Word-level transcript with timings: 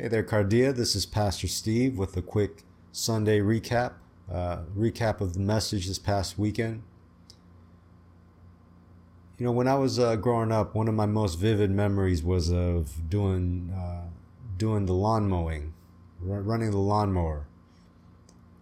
Hey 0.00 0.06
there, 0.06 0.22
Cardia. 0.22 0.72
This 0.72 0.94
is 0.94 1.06
Pastor 1.06 1.48
Steve 1.48 1.98
with 1.98 2.16
a 2.16 2.22
quick 2.22 2.62
Sunday 2.92 3.40
recap. 3.40 3.94
Uh, 4.32 4.58
recap 4.76 5.20
of 5.20 5.34
the 5.34 5.40
message 5.40 5.88
this 5.88 5.98
past 5.98 6.38
weekend. 6.38 6.84
You 9.38 9.46
know, 9.46 9.50
when 9.50 9.66
I 9.66 9.74
was 9.74 9.98
uh, 9.98 10.14
growing 10.14 10.52
up, 10.52 10.72
one 10.72 10.86
of 10.86 10.94
my 10.94 11.06
most 11.06 11.34
vivid 11.34 11.72
memories 11.72 12.22
was 12.22 12.52
of 12.52 13.10
doing 13.10 13.74
uh, 13.76 14.02
doing 14.56 14.86
the 14.86 14.92
lawn 14.92 15.28
mowing, 15.28 15.74
r- 16.22 16.42
running 16.42 16.70
the 16.70 16.78
lawnmower. 16.78 17.48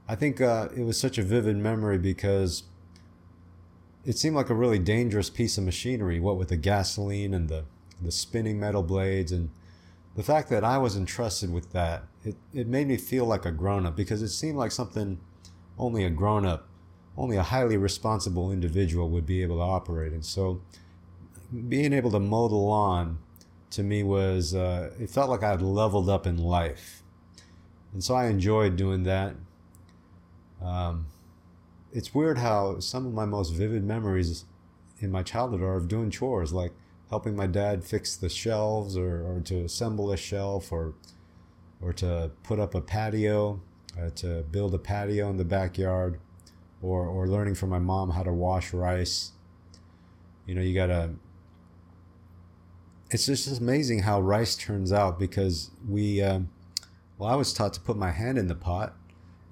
I 0.08 0.14
think 0.14 0.40
uh, 0.40 0.70
it 0.74 0.84
was 0.84 0.98
such 0.98 1.18
a 1.18 1.22
vivid 1.22 1.58
memory 1.58 1.98
because 1.98 2.62
it 4.06 4.16
seemed 4.16 4.36
like 4.36 4.48
a 4.48 4.54
really 4.54 4.78
dangerous 4.78 5.28
piece 5.28 5.58
of 5.58 5.64
machinery. 5.64 6.18
What 6.18 6.38
with 6.38 6.48
the 6.48 6.56
gasoline 6.56 7.34
and 7.34 7.50
the 7.50 7.64
the 8.00 8.10
spinning 8.10 8.58
metal 8.58 8.82
blades 8.82 9.32
and 9.32 9.50
the 10.16 10.22
fact 10.22 10.48
that 10.48 10.64
I 10.64 10.78
was 10.78 10.96
entrusted 10.96 11.52
with 11.52 11.72
that, 11.72 12.04
it, 12.24 12.36
it 12.54 12.66
made 12.66 12.88
me 12.88 12.96
feel 12.96 13.26
like 13.26 13.44
a 13.44 13.52
grown 13.52 13.84
up 13.84 13.94
because 13.94 14.22
it 14.22 14.30
seemed 14.30 14.56
like 14.56 14.72
something 14.72 15.20
only 15.78 16.04
a 16.04 16.10
grown 16.10 16.46
up, 16.46 16.68
only 17.18 17.36
a 17.36 17.42
highly 17.42 17.76
responsible 17.76 18.50
individual 18.50 19.10
would 19.10 19.26
be 19.26 19.42
able 19.42 19.56
to 19.56 19.62
operate. 19.62 20.12
And 20.12 20.24
so 20.24 20.62
being 21.68 21.92
able 21.92 22.10
to 22.12 22.18
mow 22.18 22.48
the 22.48 22.56
lawn 22.56 23.18
to 23.70 23.82
me 23.82 24.02
was, 24.02 24.54
uh, 24.54 24.90
it 24.98 25.10
felt 25.10 25.28
like 25.28 25.42
I 25.42 25.50
had 25.50 25.60
leveled 25.60 26.08
up 26.08 26.26
in 26.26 26.38
life. 26.38 27.02
And 27.92 28.02
so 28.02 28.14
I 28.14 28.28
enjoyed 28.28 28.76
doing 28.76 29.02
that. 29.02 29.34
Um, 30.62 31.08
it's 31.92 32.14
weird 32.14 32.38
how 32.38 32.80
some 32.80 33.06
of 33.06 33.12
my 33.12 33.26
most 33.26 33.50
vivid 33.50 33.84
memories 33.84 34.46
in 34.98 35.12
my 35.12 35.22
childhood 35.22 35.60
are 35.60 35.76
of 35.76 35.88
doing 35.88 36.10
chores, 36.10 36.54
like 36.54 36.72
helping 37.10 37.36
my 37.36 37.46
dad 37.46 37.84
fix 37.84 38.16
the 38.16 38.28
shelves 38.28 38.96
or, 38.96 39.22
or 39.22 39.40
to 39.40 39.64
assemble 39.64 40.10
a 40.12 40.16
shelf 40.16 40.72
or 40.72 40.94
or 41.80 41.92
to 41.92 42.30
put 42.42 42.58
up 42.58 42.74
a 42.74 42.80
patio, 42.80 43.60
uh, 44.00 44.08
to 44.10 44.42
build 44.50 44.74
a 44.74 44.78
patio 44.78 45.28
in 45.28 45.36
the 45.36 45.44
backyard, 45.44 46.18
or 46.80 47.06
or 47.06 47.28
learning 47.28 47.54
from 47.54 47.70
my 47.70 47.78
mom 47.78 48.10
how 48.10 48.22
to 48.22 48.32
wash 48.32 48.72
rice. 48.72 49.32
You 50.46 50.54
know, 50.54 50.62
you 50.62 50.74
gotta. 50.74 51.10
It's 53.10 53.26
just 53.26 53.60
amazing 53.60 54.00
how 54.00 54.20
rice 54.20 54.56
turns 54.56 54.92
out 54.92 55.18
because 55.18 55.70
we. 55.88 56.22
Um, 56.22 56.50
well, 57.18 57.30
I 57.30 57.36
was 57.36 57.52
taught 57.52 57.72
to 57.74 57.80
put 57.80 57.96
my 57.96 58.10
hand 58.10 58.36
in 58.36 58.46
the 58.46 58.54
pot 58.54 58.94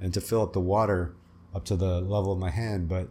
and 0.00 0.12
to 0.12 0.20
fill 0.20 0.42
up 0.42 0.52
the 0.52 0.60
water 0.60 1.14
up 1.54 1.64
to 1.66 1.76
the 1.76 2.00
level 2.00 2.32
of 2.32 2.38
my 2.38 2.50
hand, 2.50 2.88
but 2.88 3.08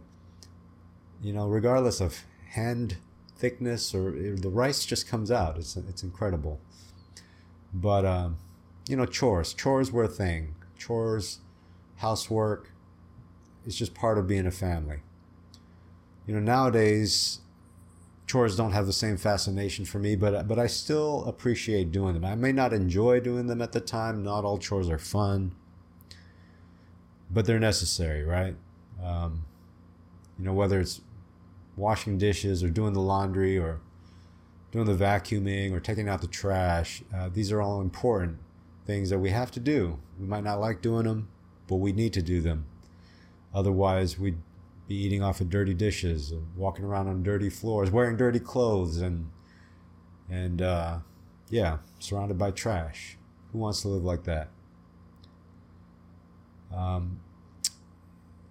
you 1.22 1.32
know, 1.32 1.48
regardless 1.48 2.00
of 2.00 2.24
hand 2.50 2.98
thickness 3.36 3.94
or 3.94 4.12
the 4.12 4.50
rice 4.50 4.84
just 4.84 5.08
comes 5.08 5.30
out. 5.30 5.56
It's 5.58 5.76
it's 5.76 6.02
incredible. 6.02 6.60
But 7.72 8.04
um, 8.04 8.38
you 8.88 8.96
know, 8.96 9.06
chores. 9.06 9.54
Chores 9.54 9.90
were 9.90 10.04
a 10.04 10.08
thing. 10.08 10.54
Chores, 10.78 11.40
housework. 11.96 12.70
It's 13.66 13.76
just 13.76 13.94
part 13.94 14.18
of 14.18 14.26
being 14.26 14.46
a 14.46 14.50
family. 14.50 14.98
You 16.26 16.34
know, 16.34 16.40
nowadays, 16.40 17.40
chores 18.26 18.56
don't 18.56 18.72
have 18.72 18.86
the 18.86 18.92
same 18.92 19.16
fascination 19.16 19.84
for 19.84 19.98
me, 19.98 20.16
but 20.16 20.46
but 20.46 20.58
I 20.58 20.66
still 20.66 21.24
appreciate 21.26 21.92
doing 21.92 22.14
them. 22.14 22.24
I 22.24 22.34
may 22.34 22.52
not 22.52 22.72
enjoy 22.72 23.20
doing 23.20 23.46
them 23.46 23.60
at 23.60 23.72
the 23.72 23.80
time. 23.80 24.22
Not 24.22 24.44
all 24.44 24.58
chores 24.58 24.88
are 24.88 24.98
fun, 24.98 25.54
but 27.30 27.46
they're 27.46 27.60
necessary, 27.60 28.22
right? 28.22 28.56
Um, 29.02 29.44
you 30.38 30.44
know, 30.44 30.52
whether 30.52 30.80
it's 30.80 31.00
washing 31.76 32.18
dishes 32.18 32.62
or 32.62 32.70
doing 32.70 32.92
the 32.92 33.00
laundry 33.00 33.58
or 33.58 33.80
doing 34.70 34.86
the 34.86 34.94
vacuuming 34.94 35.72
or 35.72 35.80
taking 35.80 36.08
out 36.08 36.20
the 36.20 36.26
trash. 36.26 37.02
Uh, 37.14 37.28
these 37.32 37.52
are 37.52 37.62
all 37.62 37.80
important 37.80 38.38
things 38.86 39.10
that 39.10 39.18
we 39.18 39.30
have 39.30 39.50
to 39.52 39.60
do. 39.60 39.98
We 40.18 40.26
might 40.26 40.44
not 40.44 40.60
like 40.60 40.82
doing 40.82 41.04
them, 41.04 41.28
but 41.68 41.76
we 41.76 41.92
need 41.92 42.12
to 42.14 42.22
do 42.22 42.40
them. 42.40 42.66
Otherwise, 43.54 44.18
we'd 44.18 44.38
be 44.88 44.96
eating 44.96 45.22
off 45.22 45.40
of 45.40 45.48
dirty 45.48 45.74
dishes, 45.74 46.32
walking 46.56 46.84
around 46.84 47.08
on 47.08 47.22
dirty 47.22 47.48
floors, 47.48 47.90
wearing 47.90 48.16
dirty 48.16 48.40
clothes, 48.40 48.98
and 48.98 49.30
and 50.28 50.60
uh, 50.60 50.98
yeah, 51.48 51.78
surrounded 51.98 52.36
by 52.36 52.50
trash. 52.50 53.16
Who 53.52 53.58
wants 53.58 53.82
to 53.82 53.88
live 53.88 54.04
like 54.04 54.24
that? 54.24 54.48
Um, 56.74 57.20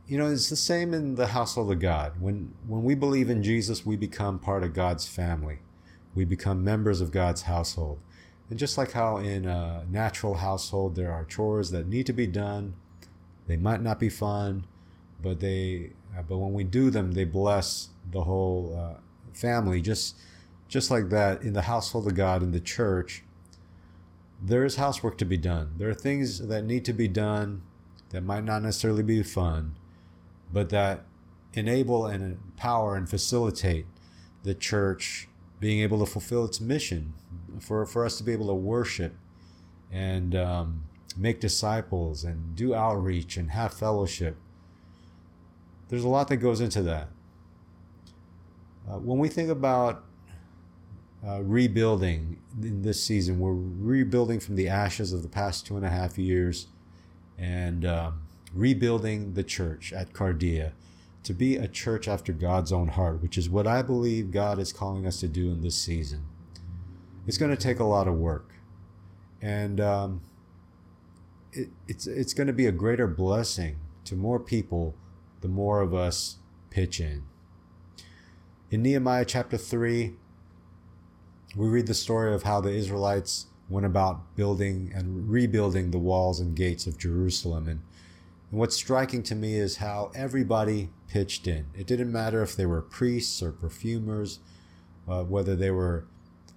you 0.07 0.17
know, 0.17 0.29
it's 0.29 0.49
the 0.49 0.55
same 0.55 0.93
in 0.93 1.15
the 1.15 1.27
household 1.27 1.71
of 1.71 1.79
God. 1.79 2.13
When 2.19 2.53
when 2.67 2.83
we 2.83 2.95
believe 2.95 3.29
in 3.29 3.41
Jesus, 3.41 3.85
we 3.85 3.95
become 3.95 4.37
part 4.37 4.63
of 4.63 4.73
God's 4.73 5.07
family. 5.07 5.59
We 6.13 6.25
become 6.25 6.63
members 6.63 7.01
of 7.01 7.11
God's 7.11 7.43
household. 7.43 7.99
And 8.49 8.59
just 8.59 8.77
like 8.77 8.91
how 8.91 9.17
in 9.17 9.45
a 9.45 9.85
natural 9.89 10.35
household 10.35 10.95
there 10.95 11.11
are 11.11 11.23
chores 11.23 11.71
that 11.71 11.87
need 11.87 12.05
to 12.07 12.13
be 12.13 12.27
done, 12.27 12.75
they 13.47 13.57
might 13.57 13.81
not 13.81 13.99
be 13.99 14.09
fun, 14.09 14.65
but 15.21 15.39
they 15.39 15.91
uh, 16.17 16.21
but 16.21 16.37
when 16.37 16.53
we 16.53 16.63
do 16.63 16.89
them, 16.89 17.13
they 17.13 17.25
bless 17.25 17.89
the 18.11 18.23
whole 18.23 18.77
uh, 18.77 18.99
family. 19.33 19.81
Just 19.81 20.17
just 20.67 20.91
like 20.91 21.09
that 21.09 21.41
in 21.43 21.53
the 21.53 21.63
household 21.63 22.07
of 22.07 22.15
God 22.15 22.43
in 22.43 22.51
the 22.51 22.59
church, 22.59 23.23
there 24.41 24.65
is 24.65 24.75
housework 24.75 25.17
to 25.19 25.25
be 25.25 25.37
done. 25.37 25.75
There 25.77 25.89
are 25.89 25.93
things 25.93 26.45
that 26.45 26.65
need 26.65 26.83
to 26.85 26.93
be 26.93 27.07
done 27.07 27.61
that 28.09 28.21
might 28.21 28.43
not 28.43 28.63
necessarily 28.63 29.03
be 29.03 29.23
fun 29.23 29.75
but 30.53 30.69
that 30.69 31.03
enable 31.53 32.05
and 32.05 32.23
empower 32.23 32.95
and 32.95 33.09
facilitate 33.09 33.85
the 34.43 34.53
church 34.53 35.27
being 35.59 35.79
able 35.79 35.99
to 35.99 36.05
fulfill 36.05 36.45
its 36.45 36.61
mission 36.61 37.13
for, 37.59 37.85
for 37.85 38.05
us 38.05 38.17
to 38.17 38.23
be 38.23 38.31
able 38.31 38.47
to 38.47 38.53
worship 38.53 39.15
and 39.91 40.35
um, 40.35 40.83
make 41.17 41.39
disciples 41.39 42.23
and 42.23 42.55
do 42.55 42.73
outreach 42.73 43.37
and 43.37 43.51
have 43.51 43.73
fellowship. 43.73 44.37
There's 45.89 46.03
a 46.03 46.09
lot 46.09 46.27
that 46.29 46.37
goes 46.37 46.61
into 46.61 46.81
that. 46.83 47.09
Uh, 48.89 48.97
when 48.97 49.19
we 49.19 49.29
think 49.29 49.49
about 49.49 50.03
uh, 51.25 51.41
rebuilding 51.41 52.39
in 52.61 52.81
this 52.81 53.01
season, 53.01 53.39
we're 53.39 53.53
rebuilding 53.53 54.39
from 54.39 54.55
the 54.55 54.67
ashes 54.67 55.13
of 55.13 55.23
the 55.23 55.29
past 55.29 55.65
two 55.65 55.77
and 55.77 55.85
a 55.85 55.89
half 55.89 56.17
years 56.17 56.67
and 57.37 57.85
um, 57.85 58.22
rebuilding 58.53 59.33
the 59.33 59.43
church 59.43 59.91
at 59.93 60.13
Cardia 60.13 60.73
to 61.23 61.33
be 61.33 61.55
a 61.55 61.67
church 61.67 62.07
after 62.07 62.33
God's 62.33 62.71
own 62.71 62.89
heart, 62.89 63.21
which 63.21 63.37
is 63.37 63.49
what 63.49 63.65
I 63.65 63.81
believe 63.81 64.31
God 64.31 64.59
is 64.59 64.73
calling 64.73 65.07
us 65.07 65.19
to 65.21 65.27
do 65.27 65.51
in 65.51 65.61
this 65.61 65.75
season. 65.75 66.25
It's 67.25 67.37
going 67.37 67.55
to 67.55 67.61
take 67.61 67.79
a 67.79 67.85
lot 67.85 68.07
of 68.07 68.15
work, 68.15 68.53
and 69.41 69.79
um, 69.79 70.21
it, 71.53 71.69
it's 71.87 72.05
it's 72.05 72.33
going 72.33 72.47
to 72.47 72.53
be 72.53 72.65
a 72.65 72.71
greater 72.71 73.07
blessing 73.07 73.77
to 74.05 74.15
more 74.15 74.39
people 74.39 74.95
the 75.39 75.47
more 75.47 75.81
of 75.81 75.93
us 75.93 76.37
pitch 76.69 76.99
in. 76.99 77.23
In 78.69 78.81
Nehemiah 78.81 79.23
chapter 79.23 79.57
three, 79.57 80.13
we 81.55 81.67
read 81.67 81.87
the 81.87 81.93
story 81.93 82.33
of 82.33 82.43
how 82.43 82.59
the 82.59 82.71
Israelites 82.71 83.45
went 83.69 83.85
about 83.85 84.35
building 84.35 84.91
and 84.93 85.29
rebuilding 85.29 85.91
the 85.91 85.99
walls 85.99 86.39
and 86.39 86.55
gates 86.55 86.85
of 86.87 86.97
Jerusalem 86.97 87.67
and 87.67 87.81
and 88.53 88.59
what's 88.59 88.75
striking 88.75 89.23
to 89.23 89.33
me 89.33 89.55
is 89.55 89.77
how 89.77 90.11
everybody 90.13 90.91
pitched 91.07 91.47
in. 91.47 91.65
It 91.73 91.87
didn't 91.87 92.11
matter 92.11 92.43
if 92.43 92.55
they 92.55 92.67
were 92.67 92.83
priests 92.83 93.41
or 93.41 93.51
perfumers, 93.51 94.41
uh, 95.07 95.23
whether 95.23 95.55
they 95.55 95.71
were 95.71 96.05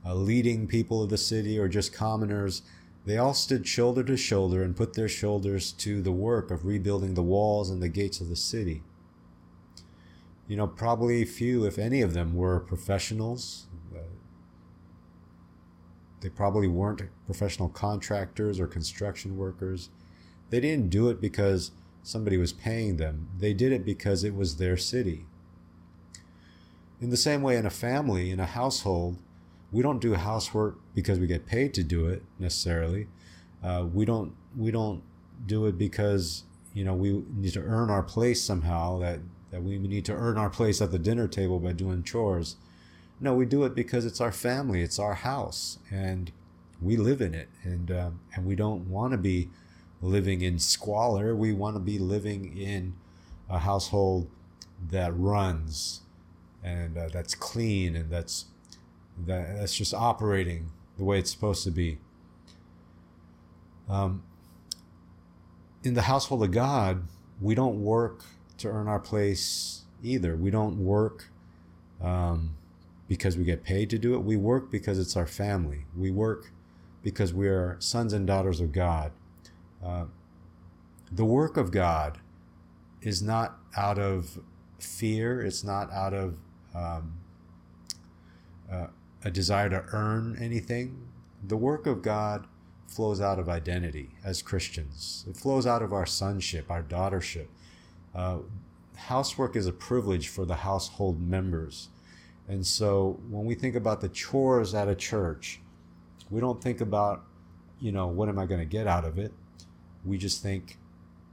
uh, 0.04 0.14
leading 0.14 0.66
people 0.66 1.02
of 1.02 1.08
the 1.08 1.16
city 1.16 1.58
or 1.58 1.68
just 1.68 1.94
commoners. 1.94 2.60
They 3.06 3.16
all 3.16 3.32
stood 3.32 3.66
shoulder 3.66 4.04
to 4.04 4.16
shoulder 4.18 4.62
and 4.62 4.76
put 4.76 4.92
their 4.92 5.08
shoulders 5.08 5.72
to 5.72 6.02
the 6.02 6.12
work 6.12 6.50
of 6.50 6.66
rebuilding 6.66 7.14
the 7.14 7.22
walls 7.22 7.70
and 7.70 7.82
the 7.82 7.88
gates 7.88 8.20
of 8.20 8.28
the 8.28 8.36
city. 8.36 8.82
You 10.46 10.58
know, 10.58 10.66
probably 10.66 11.24
few, 11.24 11.64
if 11.64 11.78
any 11.78 12.02
of 12.02 12.12
them, 12.12 12.34
were 12.34 12.60
professionals. 12.60 13.68
Uh, 13.96 14.00
they 16.20 16.28
probably 16.28 16.68
weren't 16.68 17.04
professional 17.24 17.70
contractors 17.70 18.60
or 18.60 18.66
construction 18.66 19.38
workers. 19.38 19.88
They 20.50 20.60
didn't 20.60 20.90
do 20.90 21.08
it 21.08 21.22
because 21.22 21.72
somebody 22.06 22.36
was 22.36 22.52
paying 22.52 22.98
them. 22.98 23.28
They 23.36 23.52
did 23.52 23.72
it 23.72 23.84
because 23.84 24.22
it 24.22 24.32
was 24.32 24.56
their 24.56 24.76
city. 24.76 25.26
In 27.00 27.10
the 27.10 27.16
same 27.16 27.42
way, 27.42 27.56
in 27.56 27.66
a 27.66 27.70
family, 27.70 28.30
in 28.30 28.38
a 28.38 28.46
household, 28.46 29.16
we 29.72 29.82
don't 29.82 30.00
do 30.00 30.14
housework 30.14 30.78
because 30.94 31.18
we 31.18 31.26
get 31.26 31.46
paid 31.46 31.74
to 31.74 31.82
do 31.82 32.06
it 32.06 32.22
necessarily. 32.38 33.08
Uh, 33.62 33.86
we 33.92 34.04
don't 34.04 34.32
we 34.56 34.70
don't 34.70 35.02
do 35.46 35.66
it 35.66 35.76
because 35.76 36.44
you 36.72 36.84
know 36.84 36.94
we 36.94 37.24
need 37.34 37.52
to 37.54 37.60
earn 37.60 37.90
our 37.90 38.04
place 38.04 38.40
somehow. 38.40 39.00
That 39.00 39.18
that 39.50 39.64
we 39.64 39.76
need 39.76 40.04
to 40.04 40.14
earn 40.14 40.38
our 40.38 40.48
place 40.48 40.80
at 40.80 40.92
the 40.92 41.00
dinner 41.00 41.26
table 41.26 41.58
by 41.58 41.72
doing 41.72 42.04
chores. 42.04 42.54
No, 43.18 43.34
we 43.34 43.46
do 43.46 43.64
it 43.64 43.74
because 43.74 44.04
it's 44.04 44.20
our 44.20 44.32
family, 44.32 44.80
it's 44.80 45.00
our 45.00 45.14
house, 45.14 45.78
and 45.90 46.30
we 46.80 46.96
live 46.96 47.20
in 47.20 47.34
it, 47.34 47.48
and 47.64 47.90
um, 47.90 48.20
and 48.36 48.46
we 48.46 48.54
don't 48.54 48.88
want 48.88 49.10
to 49.10 49.18
be 49.18 49.50
living 50.02 50.42
in 50.42 50.58
squalor. 50.58 51.34
We 51.34 51.52
want 51.52 51.76
to 51.76 51.80
be 51.80 51.98
living 51.98 52.56
in 52.56 52.94
a 53.48 53.60
household 53.60 54.28
that 54.90 55.16
runs 55.16 56.02
and 56.62 56.98
uh, 56.98 57.08
that's 57.12 57.34
clean 57.34 57.96
and 57.96 58.10
that's 58.10 58.46
that, 59.26 59.56
that's 59.56 59.74
just 59.74 59.94
operating 59.94 60.70
the 60.98 61.04
way 61.04 61.18
it's 61.18 61.30
supposed 61.30 61.64
to 61.64 61.70
be. 61.70 61.98
Um, 63.88 64.22
in 65.82 65.94
the 65.94 66.02
household 66.02 66.42
of 66.42 66.50
God, 66.50 67.04
we 67.40 67.54
don't 67.54 67.82
work 67.82 68.24
to 68.58 68.68
earn 68.68 68.88
our 68.88 68.98
place 68.98 69.82
either. 70.02 70.36
We 70.36 70.50
don't 70.50 70.78
work 70.78 71.28
um, 72.02 72.56
because 73.08 73.36
we 73.36 73.44
get 73.44 73.62
paid 73.62 73.90
to 73.90 73.98
do 73.98 74.14
it. 74.14 74.18
We 74.18 74.36
work 74.36 74.70
because 74.70 74.98
it's 74.98 75.16
our 75.16 75.26
family. 75.26 75.86
We 75.96 76.10
work 76.10 76.50
because 77.02 77.32
we 77.32 77.48
are 77.48 77.76
sons 77.78 78.12
and 78.12 78.26
daughters 78.26 78.60
of 78.60 78.72
God. 78.72 79.12
The 81.12 81.24
work 81.24 81.56
of 81.56 81.70
God 81.70 82.18
is 83.00 83.22
not 83.22 83.58
out 83.76 83.98
of 83.98 84.38
fear, 84.78 85.40
it's 85.40 85.62
not 85.62 85.92
out 85.92 86.12
of 86.12 86.38
um, 86.74 87.18
uh, 88.70 88.88
a 89.24 89.30
desire 89.30 89.70
to 89.70 89.84
earn 89.92 90.36
anything. 90.40 91.08
The 91.46 91.56
work 91.56 91.86
of 91.86 92.02
God 92.02 92.46
flows 92.88 93.20
out 93.20 93.38
of 93.38 93.48
identity 93.48 94.10
as 94.24 94.42
Christians, 94.42 95.24
it 95.28 95.36
flows 95.36 95.66
out 95.66 95.82
of 95.82 95.92
our 95.92 96.06
sonship, 96.06 96.70
our 96.70 96.82
daughtership. 96.82 97.46
Uh, 98.14 98.38
housework 98.96 99.56
is 99.56 99.66
a 99.66 99.72
privilege 99.72 100.28
for 100.28 100.44
the 100.44 100.56
household 100.56 101.20
members. 101.20 101.88
And 102.48 102.66
so 102.66 103.20
when 103.28 103.44
we 103.44 103.54
think 103.54 103.74
about 103.74 104.00
the 104.00 104.08
chores 104.08 104.74
at 104.74 104.88
a 104.88 104.94
church, 104.94 105.60
we 106.30 106.40
don't 106.40 106.62
think 106.62 106.80
about, 106.80 107.24
you 107.80 107.92
know, 107.92 108.06
what 108.06 108.28
am 108.28 108.38
I 108.38 108.46
going 108.46 108.60
to 108.60 108.66
get 108.66 108.86
out 108.86 109.04
of 109.04 109.18
it? 109.18 109.32
We 110.06 110.18
just 110.18 110.42
think, 110.42 110.78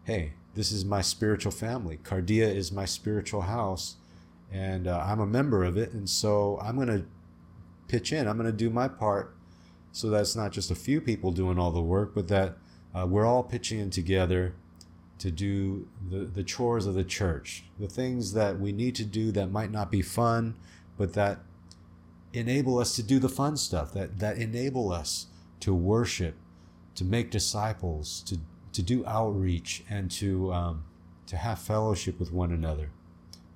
hey, 0.04 0.34
this 0.56 0.72
is 0.72 0.84
my 0.84 1.02
spiritual 1.02 1.52
family. 1.52 2.00
Cardia 2.04 2.54
is 2.54 2.72
my 2.72 2.86
spiritual 2.86 3.42
house, 3.42 3.96
and 4.52 4.88
uh, 4.88 5.04
I'm 5.06 5.20
a 5.20 5.26
member 5.26 5.64
of 5.64 5.78
it. 5.78 5.92
And 5.94 6.10
so 6.10 6.60
I'm 6.62 6.76
going 6.76 6.88
to 6.88 7.06
pitch 7.88 8.12
in. 8.12 8.28
I'm 8.28 8.38
going 8.38 8.52
to 8.52 8.58
do 8.58 8.70
my 8.70 8.88
part 8.88 9.36
so 9.94 10.10
that's 10.10 10.36
not 10.36 10.52
just 10.52 10.72
a 10.72 10.76
few 10.76 11.00
people 11.00 11.32
doing 11.32 11.60
all 11.60 11.72
the 11.72 11.82
work, 11.82 12.16
but 12.16 12.28
that 12.28 12.58
uh, 12.96 13.06
we're 13.08 13.28
all 13.28 13.44
pitching 13.44 13.80
in 13.80 13.92
together 13.92 14.56
to 15.20 15.30
do 15.30 15.88
the, 16.10 16.26
the 16.26 16.44
chores 16.44 16.88
of 16.88 16.96
the 16.96 17.04
church, 17.04 17.66
the 17.80 17.88
things 17.88 18.34
that 18.34 18.60
we 18.60 18.72
need 18.72 18.96
to 18.96 19.06
do 19.06 19.32
that 19.32 19.52
might 19.52 19.72
not 19.72 19.92
be 19.92 20.02
fun, 20.02 20.56
but 20.98 21.14
that 21.14 21.40
enable 22.34 22.80
us 22.80 22.96
to 22.96 23.04
do 23.04 23.20
the 23.20 23.30
fun 23.30 23.56
stuff, 23.56 23.94
that, 23.94 24.18
that 24.18 24.38
enable 24.38 24.92
us 24.92 25.28
to 25.60 25.76
worship, 25.76 26.34
to 26.96 27.06
make 27.06 27.30
disciples, 27.30 28.22
to, 28.22 28.40
to 28.74 28.82
do 28.82 29.06
outreach, 29.06 29.84
and 29.90 30.12
to, 30.12 30.52
um, 30.52 30.84
to 31.28 31.38
have 31.38 31.60
fellowship 31.60 32.20
with 32.20 32.32
one 32.32 32.52
another, 32.52 32.90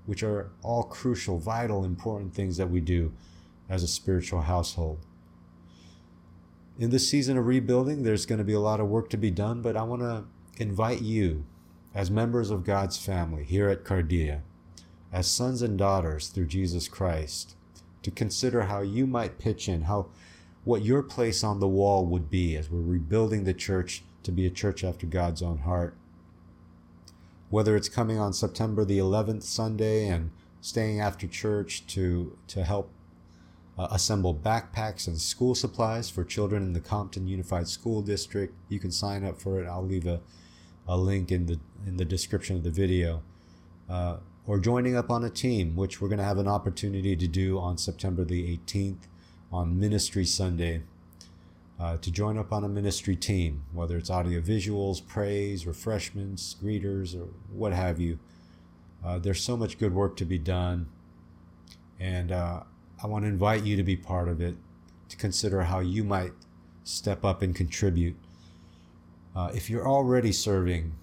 which 0.06 0.24
are 0.24 0.52
all 0.64 0.84
crucial, 0.84 1.38
vital, 1.38 1.84
important 1.84 2.34
things 2.34 2.58
that 2.58 2.69
we 2.69 2.80
do 2.80 3.12
as 3.69 3.84
a 3.84 3.88
spiritual 3.88 4.42
household. 4.42 5.00
In 6.80 6.92
this 6.92 7.10
season 7.10 7.38
of 7.38 7.48
rebuilding, 7.48 8.04
there's 8.04 8.25
going 8.25 8.38
to 8.38 8.46
be 8.46 8.54
a 8.54 8.60
lot 8.60 8.80
of 8.80 8.88
work 8.88 9.10
to 9.10 9.18
be 9.18 9.31
done, 9.31 9.62
but 9.62 9.75
I 9.75 9.84
want 9.84 10.02
to 10.04 10.25
invite 10.58 11.02
you, 11.02 11.46
as 11.96 12.12
members 12.12 12.52
of 12.52 12.63
God's 12.63 12.98
family 12.98 13.44
here 13.44 13.70
at 13.70 13.84
Cardia, 13.84 14.42
as 15.12 15.28
sons 15.28 15.62
and 15.62 15.78
daughters 15.78 16.28
through 16.28 16.46
Jesus 16.46 16.88
Christ, 16.88 17.56
to 18.04 18.12
consider 18.12 18.63
how 18.63 18.81
you 18.81 19.08
might 19.08 19.40
pitch 19.40 19.68
in, 19.68 19.84
how 19.84 20.08
what 20.63 20.84
your 20.84 21.02
place 21.02 21.44
on 21.44 21.60
the 21.60 21.68
wall 21.68 22.06
would 22.06 22.30
be 22.30 22.56
as 22.56 22.70
we're 22.70 22.81
rebuilding 22.81 23.44
the 23.44 23.54
church 23.54 24.04
to 24.27 24.31
be 24.33 24.45
a 24.45 24.51
church 24.51 24.83
after 24.83 25.07
God's 25.07 25.41
own 25.41 25.59
heart. 25.59 25.95
Whether 27.50 27.77
it's 27.77 27.88
coming 27.88 28.19
on 28.19 28.33
September 28.33 28.83
the 28.83 29.00
11th 29.00 29.44
Sunday 29.44 30.07
and 30.07 30.31
staying 30.59 31.00
after 31.00 31.27
church 31.27 31.88
to 31.88 32.38
to 32.47 32.65
help 32.65 32.91
uh, 33.77 33.88
assemble 33.89 34.35
backpacks 34.35 35.07
and 35.07 35.18
school 35.18 35.56
supplies 35.56 36.09
for 36.09 36.25
children 36.25 36.63
in 36.63 36.74
the 36.74 36.81
Compton 36.81 37.25
Unified 37.27 37.69
School 37.69 38.01
District. 38.01 38.53
You 38.68 38.79
can 38.79 38.91
sign 38.91 39.24
up 39.24 39.39
for 39.39 39.62
it. 39.62 39.65
I'll 39.65 39.85
leave 39.85 40.06
a, 40.06 40.19
a 40.88 40.97
link 40.97 41.31
in 41.31 41.45
the 41.45 41.59
in 41.85 41.95
the 41.95 42.06
description 42.06 42.57
of 42.57 42.63
the 42.63 42.69
video. 42.69 43.24
Uh, 43.89 44.18
or 44.45 44.59
joining 44.59 44.97
up 44.97 45.09
on 45.09 45.24
a 45.24 45.29
team, 45.29 45.75
which 45.77 46.01
we're 46.01 46.09
going 46.09 46.19
to 46.19 46.25
have 46.25 46.38
an 46.38 46.47
opportunity 46.47 47.15
to 47.15 47.27
do 47.27 47.57
on 47.59 47.77
September 47.77 48.25
the 48.25 48.57
18th 48.57 49.07
on 49.53 49.79
Ministry 49.79 50.25
Sunday. 50.25 50.83
Uh, 51.79 51.95
to 51.97 52.09
join 52.09 52.39
up 52.39 52.51
on 52.51 52.63
a 52.63 52.68
ministry 52.68 53.15
team, 53.15 53.63
whether 53.71 53.97
it's 53.97 54.09
audio 54.09 54.41
visuals, 54.41 55.06
praise, 55.06 55.68
refreshments, 55.68 56.56
greeters, 56.62 57.15
or 57.15 57.27
what 57.51 57.71
have 57.71 58.00
you. 58.00 58.18
Uh, 59.06 59.19
there's 59.19 59.44
so 59.44 59.56
much 59.56 59.77
good 59.77 59.94
work 59.94 60.18
to 60.18 60.25
be 60.25 60.39
done. 60.39 60.88
And 62.00 62.31
uh, 62.31 62.63
I 63.01 63.07
want 63.07 63.25
to 63.25 63.29
invite 63.29 63.63
you 63.63 63.75
to 63.75 63.83
be 63.83 63.95
part 63.95 64.27
of 64.27 64.41
it, 64.41 64.56
to 65.09 65.18
consider 65.18 65.62
how 65.63 65.79
you 65.79 66.03
might 66.03 66.33
step 66.83 67.24
up 67.24 67.44
and 67.44 67.56
contribute. 67.56 68.15
Uh, 69.35 69.51
if 69.53 69.69
you're 69.69 69.88
already 69.88 70.31
serving, 70.31 70.94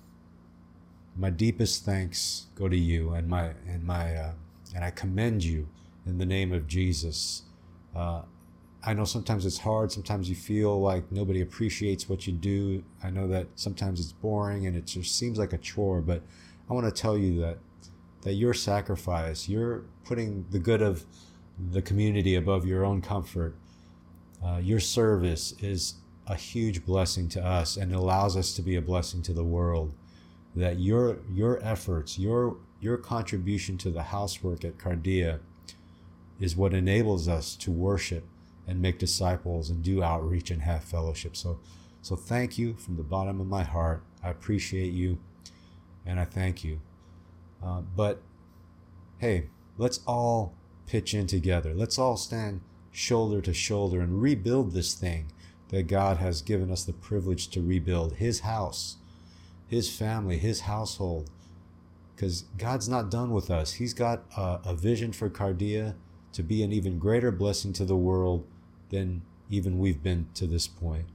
my 1.17 1.31
deepest 1.31 1.85
thanks 1.85 2.47
go 2.57 2.69
to 2.69 2.77
you, 2.77 3.11
and 3.11 3.29
my 3.29 3.53
and 3.69 3.85
my 3.85 4.17
uh, 4.17 4.33
and 4.75 4.85
I 4.85 4.91
commend 4.91 5.45
you 5.45 5.69
in 6.05 6.19
the 6.19 6.27
name 6.27 6.53
of 6.53 6.67
Jesus. 6.67 7.43
Uh, 7.95 8.23
I 8.87 8.93
know 8.93 9.05
sometimes 9.05 9.47
it's 9.47 9.59
hard. 9.59 9.91
Sometimes 9.91 10.29
you 10.29 10.35
feel 10.35 10.81
like 10.81 11.11
nobody 11.11 11.41
appreciates 11.41 12.09
what 12.09 12.27
you 12.27 12.35
do. 12.35 12.85
I 13.03 13.11
know 13.11 13.27
that 13.29 13.47
sometimes 13.55 13.99
it's 13.99 14.13
boring 14.13 14.67
and 14.67 14.77
it 14.77 14.87
just 14.87 15.17
seems 15.17 15.39
like 15.39 15.55
a 15.55 15.59
chore. 15.59 16.03
But 16.03 16.23
I 16.69 16.75
want 16.75 16.87
to 16.87 17.03
tell 17.03 17.17
you 17.17 17.41
that 17.41 17.59
that 18.23 18.35
your 18.35 18.55
sacrifice, 18.55 19.49
you're 19.49 19.85
putting 20.05 20.47
the 20.51 20.59
good 20.59 20.81
of 20.81 21.05
the 21.73 21.83
community 21.83 22.35
above 22.35 22.67
your 22.67 22.85
own 22.85 23.03
comfort. 23.03 23.55
Uh, 24.45 24.59
your 24.63 24.81
service 24.81 25.55
is 25.61 25.97
a 26.27 26.35
huge 26.35 26.85
blessing 26.87 27.29
to 27.29 27.45
us 27.45 27.77
and 27.77 27.95
allows 27.95 28.35
us 28.35 28.55
to 28.55 28.63
be 28.63 28.77
a 28.77 28.83
blessing 28.83 29.23
to 29.23 29.33
the 29.33 29.45
world. 29.45 29.95
That 30.55 30.79
your 30.79 31.19
your 31.33 31.59
efforts, 31.65 32.19
your 32.19 32.59
your 32.81 32.99
contribution 32.99 33.79
to 33.79 33.91
the 33.91 34.03
housework 34.03 34.63
at 34.63 34.77
Cardia 34.77 35.41
is 36.39 36.55
what 36.55 36.75
enables 36.75 37.29
us 37.29 37.57
to 37.57 37.71
worship 37.71 38.25
and 38.67 38.81
make 38.81 38.99
disciples 38.99 39.71
and 39.71 39.83
do 39.83 40.03
outreach 40.03 40.51
and 40.51 40.63
have 40.63 40.85
fellowship. 40.85 41.37
So 41.37 41.59
so 42.03 42.17
thank 42.17 42.59
you 42.59 42.75
from 42.75 42.97
the 42.97 43.03
bottom 43.03 43.41
of 43.41 43.47
my 43.47 43.63
heart. 43.63 44.03
I 44.23 44.29
appreciate 44.29 44.93
you 44.93 45.19
and 46.05 46.21
I 46.21 46.27
thank 46.27 46.63
you. 46.63 46.81
Uh, 47.65 47.81
but 47.81 48.21
hey, 49.19 49.49
let's 49.79 50.01
all 50.07 50.55
pitch 50.87 51.15
in 51.15 51.27
together. 51.27 51.73
Let's 51.75 51.99
all 51.99 52.17
stand 52.17 52.61
shoulder 52.91 53.41
to 53.41 53.55
shoulder 53.55 54.01
and 54.01 54.21
rebuild 54.21 54.73
this 54.73 54.95
thing 54.95 55.33
that 55.69 55.85
God 55.85 56.19
has 56.19 56.43
given 56.43 56.71
us 56.71 56.85
the 56.85 56.93
privilege 56.93 57.49
to 57.49 57.63
rebuild 57.63 58.15
His 58.17 58.41
house, 58.41 58.97
His 59.67 59.91
family, 59.91 60.39
His 60.39 60.61
household. 60.61 61.31
Because 62.15 62.43
God's 62.59 62.89
not 62.89 63.11
done 63.11 63.31
with 63.31 63.51
us. 63.51 63.73
He's 63.73 63.95
got 63.95 64.23
a, 64.37 64.61
a 64.65 64.75
vision 64.75 65.13
for 65.13 65.29
Cardia 65.29 65.95
to 66.33 66.43
be 66.43 66.63
an 66.63 66.73
even 66.73 66.99
greater 66.99 67.33
blessing 67.33 67.73
to 67.73 67.85
the 67.85 67.97
world 67.97 68.47
than 68.91 69.23
even 69.51 69.79
we've 69.79 70.03
been 70.03 70.29
to 70.35 70.47
this 70.47 70.67
point. 70.67 71.07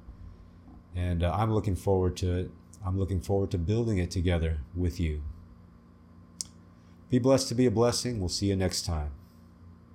And 0.95 1.23
uh, 1.23 1.31
I'm 1.33 1.53
looking 1.53 1.75
forward 1.75 2.17
to 2.17 2.37
it. 2.37 2.51
I'm 2.85 2.97
looking 2.97 3.21
forward 3.21 3.51
to 3.51 3.57
building 3.57 3.97
it 3.97 4.11
together 4.11 4.59
with 4.75 4.99
you. 4.99 5.21
Be 7.09 7.19
blessed 7.19 7.47
to 7.49 7.55
be 7.55 7.65
a 7.65 7.71
blessing. 7.71 8.19
We'll 8.19 8.29
see 8.29 8.47
you 8.47 8.55
next 8.55 8.85
time. 8.85 9.11